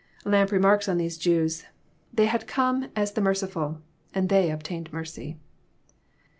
[0.25, 1.65] Lampe remarks on these Jews:"
[2.15, 3.81] They had come as the mer ciftil,
[4.15, 5.37] and they obtained mercy."